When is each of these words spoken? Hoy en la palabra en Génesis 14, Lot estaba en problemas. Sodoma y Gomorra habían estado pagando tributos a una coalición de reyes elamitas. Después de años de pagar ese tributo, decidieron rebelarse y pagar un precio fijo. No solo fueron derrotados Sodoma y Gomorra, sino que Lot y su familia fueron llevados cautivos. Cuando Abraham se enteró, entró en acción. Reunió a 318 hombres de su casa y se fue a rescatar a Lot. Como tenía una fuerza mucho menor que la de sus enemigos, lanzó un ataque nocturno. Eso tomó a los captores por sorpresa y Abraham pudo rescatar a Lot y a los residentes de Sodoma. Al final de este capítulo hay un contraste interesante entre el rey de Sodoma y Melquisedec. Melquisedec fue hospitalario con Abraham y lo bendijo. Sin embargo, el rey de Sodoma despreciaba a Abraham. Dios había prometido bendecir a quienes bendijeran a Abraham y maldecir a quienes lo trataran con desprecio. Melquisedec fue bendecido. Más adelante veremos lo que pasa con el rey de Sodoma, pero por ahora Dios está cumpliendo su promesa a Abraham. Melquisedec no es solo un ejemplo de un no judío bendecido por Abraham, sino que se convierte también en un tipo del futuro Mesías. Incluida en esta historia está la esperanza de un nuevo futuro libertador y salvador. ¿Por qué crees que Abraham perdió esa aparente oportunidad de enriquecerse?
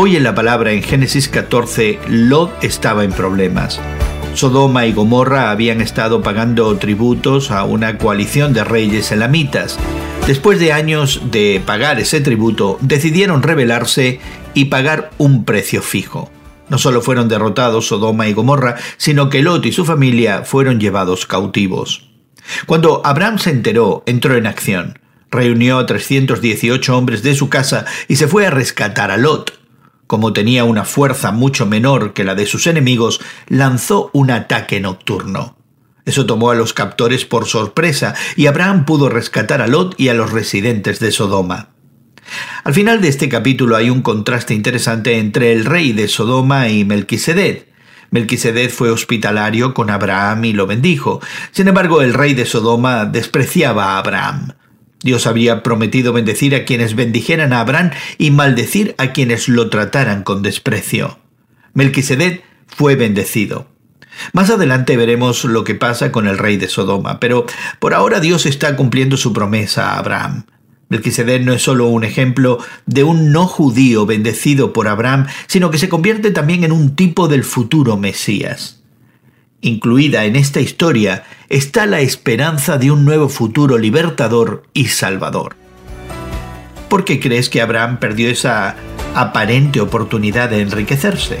Hoy 0.00 0.14
en 0.14 0.22
la 0.22 0.32
palabra 0.32 0.70
en 0.70 0.84
Génesis 0.84 1.28
14, 1.28 1.98
Lot 2.06 2.62
estaba 2.62 3.02
en 3.02 3.10
problemas. 3.10 3.80
Sodoma 4.34 4.86
y 4.86 4.92
Gomorra 4.92 5.50
habían 5.50 5.80
estado 5.80 6.22
pagando 6.22 6.78
tributos 6.78 7.50
a 7.50 7.64
una 7.64 7.98
coalición 7.98 8.52
de 8.52 8.62
reyes 8.62 9.10
elamitas. 9.10 9.76
Después 10.24 10.60
de 10.60 10.72
años 10.72 11.22
de 11.32 11.60
pagar 11.66 11.98
ese 11.98 12.20
tributo, 12.20 12.78
decidieron 12.80 13.42
rebelarse 13.42 14.20
y 14.54 14.66
pagar 14.66 15.10
un 15.18 15.44
precio 15.44 15.82
fijo. 15.82 16.30
No 16.68 16.78
solo 16.78 17.02
fueron 17.02 17.28
derrotados 17.28 17.88
Sodoma 17.88 18.28
y 18.28 18.34
Gomorra, 18.34 18.76
sino 18.98 19.28
que 19.28 19.42
Lot 19.42 19.66
y 19.66 19.72
su 19.72 19.84
familia 19.84 20.44
fueron 20.44 20.78
llevados 20.78 21.26
cautivos. 21.26 22.08
Cuando 22.66 23.02
Abraham 23.04 23.40
se 23.40 23.50
enteró, 23.50 24.04
entró 24.06 24.36
en 24.36 24.46
acción. 24.46 25.00
Reunió 25.32 25.78
a 25.78 25.86
318 25.86 26.96
hombres 26.96 27.24
de 27.24 27.34
su 27.34 27.48
casa 27.48 27.84
y 28.06 28.14
se 28.14 28.28
fue 28.28 28.46
a 28.46 28.50
rescatar 28.50 29.10
a 29.10 29.16
Lot. 29.16 29.57
Como 30.08 30.32
tenía 30.32 30.64
una 30.64 30.86
fuerza 30.86 31.32
mucho 31.32 31.66
menor 31.66 32.14
que 32.14 32.24
la 32.24 32.34
de 32.34 32.46
sus 32.46 32.66
enemigos, 32.66 33.20
lanzó 33.46 34.08
un 34.14 34.30
ataque 34.30 34.80
nocturno. 34.80 35.58
Eso 36.06 36.24
tomó 36.24 36.50
a 36.50 36.54
los 36.54 36.72
captores 36.72 37.26
por 37.26 37.44
sorpresa 37.46 38.14
y 38.34 38.46
Abraham 38.46 38.86
pudo 38.86 39.10
rescatar 39.10 39.60
a 39.60 39.66
Lot 39.66 39.94
y 40.00 40.08
a 40.08 40.14
los 40.14 40.32
residentes 40.32 40.98
de 40.98 41.12
Sodoma. 41.12 41.68
Al 42.64 42.72
final 42.72 43.02
de 43.02 43.08
este 43.08 43.28
capítulo 43.28 43.76
hay 43.76 43.90
un 43.90 44.00
contraste 44.00 44.54
interesante 44.54 45.18
entre 45.18 45.52
el 45.52 45.66
rey 45.66 45.92
de 45.92 46.08
Sodoma 46.08 46.70
y 46.70 46.86
Melquisedec. 46.86 47.68
Melquisedec 48.10 48.70
fue 48.70 48.90
hospitalario 48.90 49.74
con 49.74 49.90
Abraham 49.90 50.46
y 50.46 50.54
lo 50.54 50.66
bendijo. 50.66 51.20
Sin 51.50 51.68
embargo, 51.68 52.00
el 52.00 52.14
rey 52.14 52.32
de 52.32 52.46
Sodoma 52.46 53.04
despreciaba 53.04 53.92
a 53.92 53.98
Abraham. 53.98 54.54
Dios 55.02 55.26
había 55.26 55.62
prometido 55.62 56.12
bendecir 56.12 56.54
a 56.54 56.64
quienes 56.64 56.94
bendijeran 56.94 57.52
a 57.52 57.60
Abraham 57.60 57.90
y 58.18 58.30
maldecir 58.30 58.94
a 58.98 59.12
quienes 59.12 59.48
lo 59.48 59.70
trataran 59.70 60.22
con 60.22 60.42
desprecio. 60.42 61.18
Melquisedec 61.74 62.42
fue 62.66 62.96
bendecido. 62.96 63.68
Más 64.32 64.50
adelante 64.50 64.96
veremos 64.96 65.44
lo 65.44 65.62
que 65.62 65.76
pasa 65.76 66.10
con 66.10 66.26
el 66.26 66.38
rey 66.38 66.56
de 66.56 66.68
Sodoma, 66.68 67.20
pero 67.20 67.46
por 67.78 67.94
ahora 67.94 68.18
Dios 68.18 68.46
está 68.46 68.74
cumpliendo 68.74 69.16
su 69.16 69.32
promesa 69.32 69.92
a 69.92 69.98
Abraham. 69.98 70.44
Melquisedec 70.88 71.44
no 71.44 71.52
es 71.52 71.62
solo 71.62 71.86
un 71.88 72.02
ejemplo 72.02 72.58
de 72.86 73.04
un 73.04 73.30
no 73.30 73.46
judío 73.46 74.06
bendecido 74.06 74.72
por 74.72 74.88
Abraham, 74.88 75.26
sino 75.46 75.70
que 75.70 75.78
se 75.78 75.88
convierte 75.88 76.30
también 76.30 76.64
en 76.64 76.72
un 76.72 76.96
tipo 76.96 77.28
del 77.28 77.44
futuro 77.44 77.96
Mesías. 77.96 78.77
Incluida 79.60 80.24
en 80.24 80.36
esta 80.36 80.60
historia 80.60 81.24
está 81.48 81.86
la 81.86 82.00
esperanza 82.00 82.78
de 82.78 82.92
un 82.92 83.04
nuevo 83.04 83.28
futuro 83.28 83.76
libertador 83.76 84.62
y 84.72 84.86
salvador. 84.86 85.56
¿Por 86.88 87.04
qué 87.04 87.18
crees 87.18 87.48
que 87.48 87.60
Abraham 87.60 87.98
perdió 87.98 88.30
esa 88.30 88.76
aparente 89.14 89.80
oportunidad 89.80 90.50
de 90.50 90.60
enriquecerse? 90.60 91.40